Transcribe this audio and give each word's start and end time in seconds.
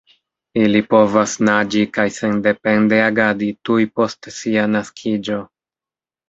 Ili 0.59 0.79
povas 0.93 1.33
naĝi 1.49 1.83
kaj 1.97 2.05
sendepende 2.15 2.99
agadi 3.09 3.51
tuj 3.69 3.79
post 4.01 4.31
sia 4.39 4.65
naskiĝo. 4.79 5.39